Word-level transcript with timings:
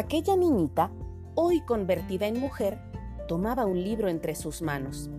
Aquella 0.00 0.34
niñita, 0.34 0.90
hoy 1.34 1.60
convertida 1.60 2.26
en 2.26 2.40
mujer, 2.40 2.78
tomaba 3.28 3.66
un 3.66 3.84
libro 3.84 4.08
entre 4.08 4.34
sus 4.34 4.62
manos. 4.62 5.10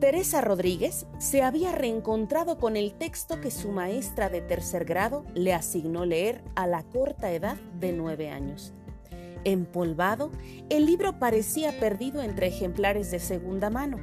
Teresa 0.00 0.40
Rodríguez 0.40 1.06
se 1.18 1.42
había 1.42 1.72
reencontrado 1.72 2.56
con 2.56 2.78
el 2.78 2.94
texto 2.94 3.42
que 3.42 3.50
su 3.50 3.72
maestra 3.72 4.30
de 4.30 4.40
tercer 4.40 4.86
grado 4.86 5.26
le 5.34 5.52
asignó 5.52 6.06
leer 6.06 6.42
a 6.56 6.66
la 6.66 6.82
corta 6.82 7.30
edad 7.30 7.58
de 7.78 7.92
nueve 7.92 8.30
años. 8.30 8.72
Empolvado, 9.44 10.30
el 10.70 10.86
libro 10.86 11.18
parecía 11.18 11.78
perdido 11.78 12.22
entre 12.22 12.46
ejemplares 12.46 13.10
de 13.10 13.18
segunda 13.18 13.68
mano. 13.68 13.98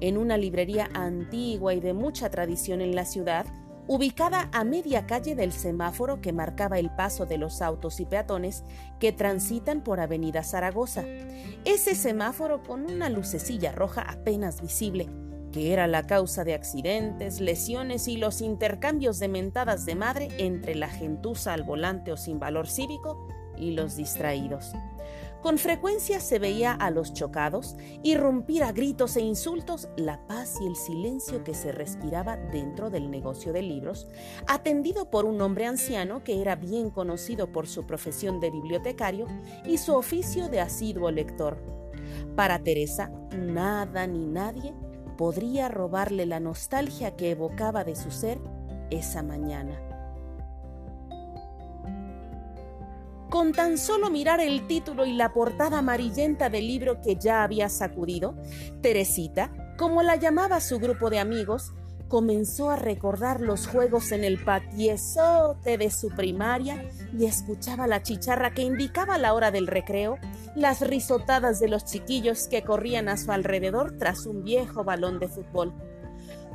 En 0.00 0.18
una 0.18 0.36
librería 0.36 0.90
antigua 0.94 1.74
y 1.74 1.80
de 1.80 1.92
mucha 1.92 2.28
tradición 2.28 2.80
en 2.80 2.96
la 2.96 3.04
ciudad, 3.04 3.46
ubicada 3.86 4.48
a 4.52 4.64
media 4.64 5.06
calle 5.06 5.34
del 5.34 5.52
semáforo 5.52 6.20
que 6.20 6.32
marcaba 6.32 6.78
el 6.78 6.90
paso 6.90 7.26
de 7.26 7.38
los 7.38 7.62
autos 7.62 8.00
y 8.00 8.06
peatones 8.06 8.64
que 9.00 9.12
transitan 9.12 9.82
por 9.82 10.00
Avenida 10.00 10.42
Zaragoza. 10.44 11.04
Ese 11.64 11.94
semáforo 11.94 12.62
con 12.62 12.84
una 12.90 13.08
lucecilla 13.08 13.72
roja 13.72 14.02
apenas 14.02 14.60
visible, 14.60 15.08
que 15.52 15.72
era 15.72 15.86
la 15.86 16.06
causa 16.06 16.44
de 16.44 16.54
accidentes, 16.54 17.40
lesiones 17.40 18.08
y 18.08 18.16
los 18.16 18.40
intercambios 18.40 19.18
de 19.18 19.28
mentadas 19.28 19.84
de 19.84 19.94
madre 19.94 20.28
entre 20.38 20.74
la 20.74 20.88
gentuza 20.88 21.52
al 21.52 21.62
volante 21.62 22.12
o 22.12 22.16
sin 22.16 22.38
valor 22.38 22.68
cívico 22.68 23.28
y 23.56 23.72
los 23.72 23.96
distraídos. 23.96 24.72
Con 25.42 25.58
frecuencia 25.58 26.20
se 26.20 26.38
veía 26.38 26.72
a 26.72 26.92
los 26.92 27.14
chocados 27.14 27.74
irrumpir 28.04 28.62
a 28.62 28.70
gritos 28.70 29.16
e 29.16 29.22
insultos 29.22 29.88
la 29.96 30.24
paz 30.28 30.58
y 30.60 30.66
el 30.66 30.76
silencio 30.76 31.42
que 31.42 31.52
se 31.52 31.72
respiraba 31.72 32.36
dentro 32.36 32.90
del 32.90 33.10
negocio 33.10 33.52
de 33.52 33.62
libros, 33.62 34.06
atendido 34.46 35.10
por 35.10 35.24
un 35.24 35.40
hombre 35.40 35.66
anciano 35.66 36.22
que 36.22 36.40
era 36.40 36.54
bien 36.54 36.90
conocido 36.90 37.50
por 37.50 37.66
su 37.66 37.86
profesión 37.86 38.38
de 38.38 38.52
bibliotecario 38.52 39.26
y 39.66 39.78
su 39.78 39.94
oficio 39.94 40.48
de 40.48 40.60
asiduo 40.60 41.10
lector. 41.10 41.58
Para 42.36 42.60
Teresa, 42.60 43.10
nada 43.36 44.06
ni 44.06 44.26
nadie 44.26 44.72
podría 45.18 45.68
robarle 45.68 46.24
la 46.24 46.38
nostalgia 46.38 47.16
que 47.16 47.32
evocaba 47.32 47.82
de 47.82 47.96
su 47.96 48.12
ser 48.12 48.38
esa 48.90 49.24
mañana. 49.24 49.91
Con 53.32 53.52
tan 53.52 53.78
solo 53.78 54.10
mirar 54.10 54.40
el 54.40 54.66
título 54.66 55.06
y 55.06 55.14
la 55.14 55.32
portada 55.32 55.78
amarillenta 55.78 56.50
del 56.50 56.66
libro 56.66 57.00
que 57.00 57.16
ya 57.16 57.44
había 57.44 57.70
sacudido, 57.70 58.34
Teresita, 58.82 59.50
como 59.78 60.02
la 60.02 60.16
llamaba 60.16 60.60
su 60.60 60.78
grupo 60.78 61.08
de 61.08 61.18
amigos, 61.18 61.72
comenzó 62.08 62.68
a 62.68 62.76
recordar 62.76 63.40
los 63.40 63.66
juegos 63.66 64.12
en 64.12 64.24
el 64.24 64.44
patiezote 64.44 65.78
de 65.78 65.90
su 65.90 66.10
primaria 66.10 66.84
y 67.18 67.24
escuchaba 67.24 67.86
la 67.86 68.02
chicharra 68.02 68.52
que 68.52 68.64
indicaba 68.64 69.16
la 69.16 69.32
hora 69.32 69.50
del 69.50 69.66
recreo, 69.66 70.18
las 70.54 70.82
risotadas 70.82 71.58
de 71.58 71.68
los 71.68 71.86
chiquillos 71.86 72.48
que 72.48 72.62
corrían 72.64 73.08
a 73.08 73.16
su 73.16 73.32
alrededor 73.32 73.96
tras 73.96 74.26
un 74.26 74.44
viejo 74.44 74.84
balón 74.84 75.18
de 75.18 75.28
fútbol. 75.28 75.72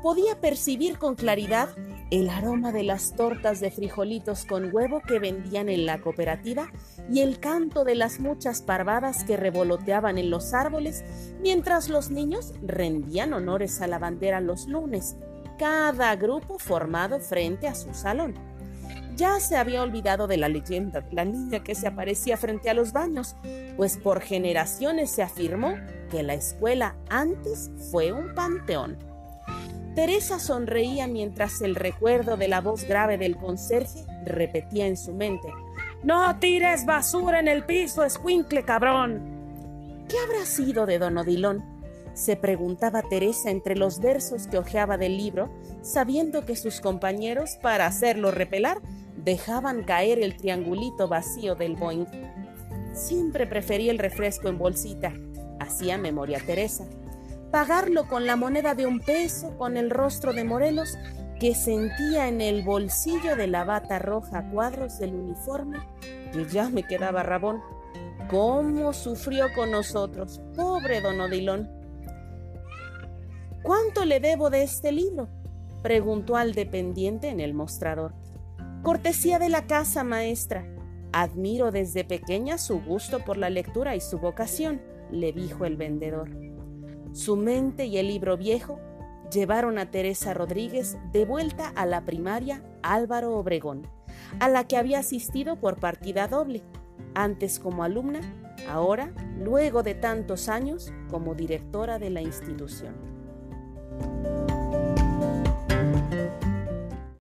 Podía 0.01 0.39
percibir 0.39 0.97
con 0.97 1.15
claridad 1.15 1.69
el 2.11 2.29
aroma 2.29 2.71
de 2.71 2.83
las 2.83 3.15
tortas 3.15 3.59
de 3.59 3.71
frijolitos 3.71 4.45
con 4.45 4.73
huevo 4.73 5.01
que 5.01 5.19
vendían 5.19 5.67
en 5.69 5.85
la 5.85 5.99
cooperativa 5.99 6.71
y 7.11 7.21
el 7.21 7.39
canto 7.39 7.83
de 7.83 7.95
las 7.95 8.19
muchas 8.19 8.61
parvadas 8.61 9.23
que 9.23 9.37
revoloteaban 9.37 10.17
en 10.17 10.29
los 10.29 10.53
árboles 10.53 11.03
mientras 11.41 11.89
los 11.89 12.09
niños 12.09 12.53
rendían 12.61 13.33
honores 13.33 13.81
a 13.81 13.87
la 13.87 13.99
bandera 13.99 14.39
los 14.39 14.67
lunes, 14.67 15.17
cada 15.57 16.15
grupo 16.15 16.59
formado 16.59 17.19
frente 17.19 17.67
a 17.67 17.75
su 17.75 17.93
salón. 17.93 18.35
Ya 19.17 19.39
se 19.39 19.57
había 19.57 19.81
olvidado 19.81 20.27
de 20.27 20.37
la 20.37 20.47
leyenda 20.47 21.01
de 21.01 21.15
la 21.15 21.25
niña 21.25 21.63
que 21.63 21.73
se 21.73 21.87
aparecía 21.87 22.37
frente 22.37 22.69
a 22.69 22.75
los 22.75 22.93
baños, 22.93 23.35
pues 23.75 23.97
por 23.97 24.21
generaciones 24.21 25.09
se 25.09 25.23
afirmó 25.23 25.73
que 26.11 26.21
la 26.21 26.35
escuela 26.35 26.95
antes 27.09 27.71
fue 27.91 28.11
un 28.11 28.35
panteón. 28.35 29.06
Teresa 29.97 30.37
sonreía 30.37 31.07
mientras 31.07 31.59
el 31.63 31.73
recuerdo 31.73 32.37
de 32.37 32.47
la 32.47 32.61
voz 32.61 32.83
grave 32.83 33.17
del 33.17 33.35
conserje 33.35 34.05
repetía 34.25 34.85
en 34.85 34.95
su 34.95 35.11
mente: 35.11 35.47
¡No 36.03 36.37
tires 36.37 36.85
basura 36.85 37.39
en 37.39 37.47
el 37.47 37.65
piso, 37.65 38.03
escuincle 38.03 38.61
cabrón! 38.61 40.05
¿Qué 40.07 40.15
habrá 40.19 40.45
sido 40.45 40.85
de 40.85 40.99
don 40.99 41.17
Odilón? 41.17 41.63
se 42.13 42.35
preguntaba 42.35 43.01
Teresa 43.01 43.49
entre 43.49 43.75
los 43.75 43.99
versos 43.99 44.45
que 44.45 44.59
hojeaba 44.59 44.99
del 44.99 45.17
libro, 45.17 45.49
sabiendo 45.81 46.45
que 46.45 46.55
sus 46.55 46.79
compañeros, 46.79 47.57
para 47.63 47.87
hacerlo 47.87 48.29
repelar, 48.29 48.79
dejaban 49.15 49.83
caer 49.83 50.19
el 50.19 50.37
triangulito 50.37 51.07
vacío 51.07 51.55
del 51.55 51.75
Boeing. 51.75 52.05
Siempre 52.93 53.47
prefería 53.47 53.91
el 53.91 53.97
refresco 53.97 54.47
en 54.47 54.59
bolsita, 54.59 55.13
hacía 55.59 55.97
memoria 55.97 56.39
Teresa 56.45 56.85
pagarlo 57.57 58.07
con 58.07 58.27
la 58.27 58.35
moneda 58.35 58.75
de 58.75 58.85
un 58.85 58.99
peso, 58.99 59.57
con 59.57 59.77
el 59.77 59.89
rostro 59.89 60.31
de 60.31 60.43
Morelos, 60.43 60.95
que 61.39 61.55
sentía 61.55 62.27
en 62.27 62.39
el 62.39 62.61
bolsillo 62.61 63.35
de 63.35 63.47
la 63.47 63.63
bata 63.63 63.97
roja 63.97 64.47
cuadros 64.51 64.99
del 64.99 65.15
uniforme, 65.15 65.79
y 66.35 66.45
ya 66.53 66.69
me 66.69 66.83
quedaba 66.83 67.23
rabón. 67.23 67.59
¿Cómo 68.29 68.93
sufrió 68.93 69.47
con 69.55 69.71
nosotros, 69.71 70.39
pobre 70.55 71.01
don 71.01 71.19
Odilón? 71.19 71.67
¿Cuánto 73.63 74.05
le 74.05 74.19
debo 74.19 74.51
de 74.51 74.61
este 74.61 74.91
libro? 74.91 75.27
preguntó 75.81 76.35
al 76.35 76.53
dependiente 76.53 77.29
en 77.29 77.39
el 77.39 77.55
mostrador. 77.55 78.13
Cortesía 78.83 79.39
de 79.39 79.49
la 79.49 79.65
casa, 79.65 80.03
maestra. 80.03 80.63
Admiro 81.11 81.71
desde 81.71 82.03
pequeña 82.03 82.59
su 82.59 82.83
gusto 82.83 83.25
por 83.25 83.35
la 83.35 83.49
lectura 83.49 83.95
y 83.95 83.99
su 83.99 84.19
vocación, 84.19 84.79
le 85.09 85.33
dijo 85.33 85.65
el 85.65 85.75
vendedor. 85.75 86.46
Su 87.13 87.35
mente 87.35 87.85
y 87.85 87.97
el 87.97 88.07
libro 88.07 88.37
viejo 88.37 88.79
llevaron 89.31 89.77
a 89.77 89.91
Teresa 89.91 90.33
Rodríguez 90.33 90.97
de 91.11 91.25
vuelta 91.25 91.69
a 91.75 91.85
la 91.85 92.05
primaria 92.05 92.63
Álvaro 92.81 93.37
Obregón, 93.37 93.87
a 94.39 94.49
la 94.49 94.65
que 94.65 94.77
había 94.77 94.99
asistido 94.99 95.59
por 95.59 95.79
partida 95.79 96.27
doble, 96.27 96.63
antes 97.15 97.59
como 97.59 97.83
alumna, 97.83 98.21
ahora, 98.69 99.11
luego 99.39 99.83
de 99.83 99.95
tantos 99.95 100.49
años, 100.49 100.93
como 101.09 101.35
directora 101.35 101.99
de 101.99 102.09
la 102.09 102.21
institución. 102.21 103.16